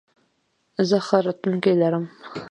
زه 0.87 0.97
ښه 1.05 1.17
راتلونکې 1.25 1.71
لرم. 1.81 2.05